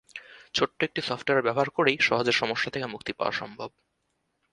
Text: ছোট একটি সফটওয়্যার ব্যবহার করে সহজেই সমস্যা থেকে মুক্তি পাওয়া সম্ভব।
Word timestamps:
ছোট 0.53 0.83
একটি 0.83 1.01
সফটওয়্যার 1.01 1.45
ব্যবহার 1.45 1.69
করে 1.69 1.91
সহজেই 1.99 2.39
সমস্যা 2.41 2.69
থেকে 2.71 2.85
মুক্তি 2.85 3.11
পাওয়া 3.13 3.31
সম্ভব। 3.31 3.69